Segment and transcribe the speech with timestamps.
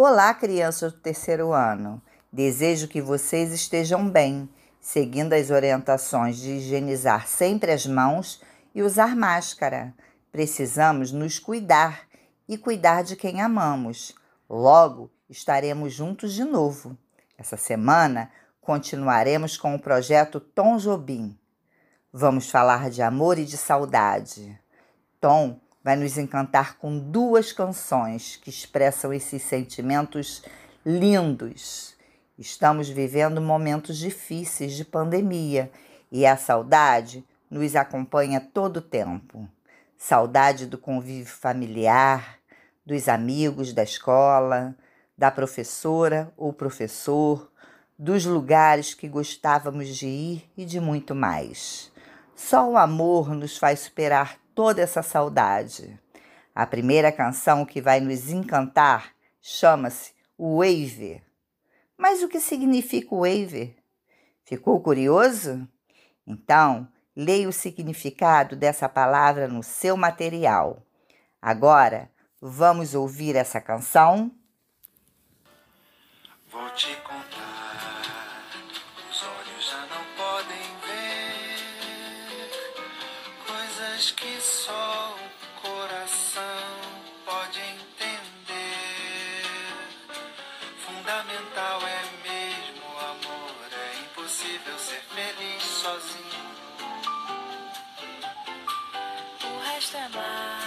[0.00, 2.00] Olá, crianças do terceiro ano.
[2.32, 4.48] Desejo que vocês estejam bem,
[4.80, 8.40] seguindo as orientações de higienizar sempre as mãos
[8.72, 9.92] e usar máscara.
[10.30, 12.02] Precisamos nos cuidar
[12.48, 14.14] e cuidar de quem amamos.
[14.48, 16.96] Logo estaremos juntos de novo.
[17.36, 18.30] Essa semana
[18.60, 21.36] continuaremos com o projeto Tom Jobim.
[22.12, 24.56] Vamos falar de amor e de saudade.
[25.20, 30.42] Tom vai nos encantar com duas canções que expressam esses sentimentos
[30.84, 31.96] lindos.
[32.38, 35.70] Estamos vivendo momentos difíceis de pandemia
[36.10, 39.48] e a saudade nos acompanha todo o tempo.
[39.96, 42.38] Saudade do convívio familiar,
[42.86, 44.74] dos amigos da escola,
[45.16, 47.50] da professora ou professor,
[47.98, 51.90] dos lugares que gostávamos de ir e de muito mais.
[52.36, 55.96] Só o amor nos faz superar toda essa saudade.
[56.52, 61.22] A primeira canção que vai nos encantar chama-se Wave.
[61.96, 63.76] Mas o que significa Wave?
[64.44, 65.64] Ficou curioso?
[66.26, 70.82] Então, leia o significado dessa palavra no seu material.
[71.40, 74.28] Agora, vamos ouvir essa canção?
[83.88, 86.42] Coisas que só o coração
[87.24, 87.84] pode entender.
[90.78, 96.48] Fundamental é mesmo o amor, é impossível ser feliz sozinho.
[99.44, 100.57] O resto é mar,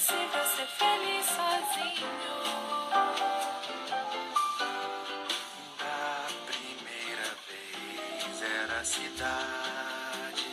[0.00, 2.24] impossível ser feliz sozinho.
[5.78, 10.48] Da primeira vez era a cidade.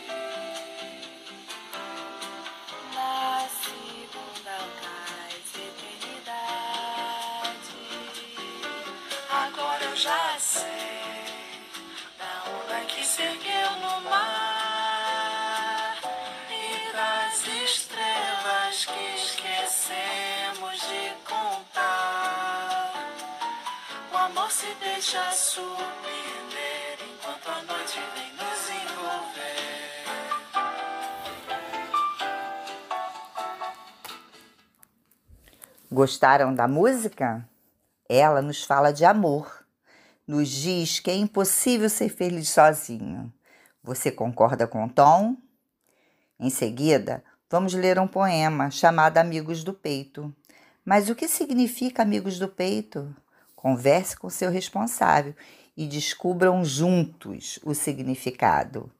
[2.93, 7.07] Na segunda cais eternidade.
[9.31, 10.26] Agora eu já
[24.49, 29.67] Se deixa surpreender enquanto a noite vem nos envolver.
[35.91, 37.47] Gostaram da música?
[38.07, 39.65] Ela nos fala de amor.
[40.25, 43.33] Nos diz que é impossível ser feliz sozinho.
[43.83, 45.35] Você concorda com o Tom?
[46.39, 50.33] Em seguida, vamos ler um poema chamado Amigos do Peito.
[50.85, 53.13] Mas o que significa Amigos do Peito?
[53.57, 55.33] Converse com seu responsável
[55.75, 58.91] e descubram juntos o significado.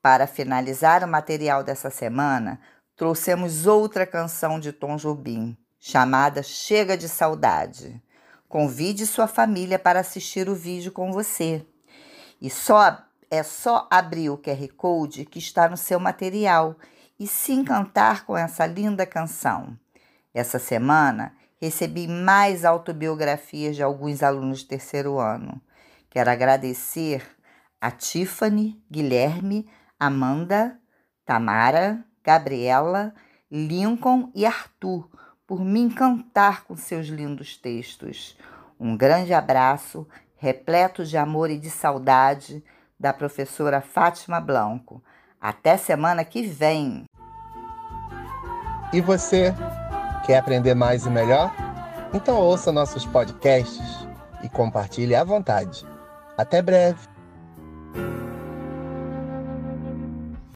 [0.00, 2.60] Para finalizar o material dessa semana,
[2.94, 8.00] trouxemos outra canção de Tom Jobim, chamada Chega de Saudade.
[8.48, 11.66] Convide sua família para assistir o vídeo com você.
[12.40, 16.76] E só é só abrir o QR Code que está no seu material
[17.18, 19.76] e se encantar com essa linda canção.
[20.32, 25.60] Essa semana recebi mais autobiografias de alguns alunos de terceiro ano.
[26.10, 27.22] Quero agradecer
[27.80, 30.78] a Tiffany, Guilherme, Amanda,
[31.24, 33.12] Tamara, Gabriela,
[33.50, 35.08] Lincoln e Arthur
[35.46, 38.36] por me encantar com seus lindos textos.
[38.78, 42.62] Um grande abraço, repleto de amor e de saudade,
[42.98, 45.02] da professora Fátima Blanco.
[45.40, 47.04] Até semana que vem!
[48.92, 49.54] E você,
[50.28, 51.50] quer aprender mais e melhor?
[52.12, 54.06] Então ouça nossos podcasts
[54.44, 55.86] e compartilhe à vontade.
[56.36, 56.98] Até breve!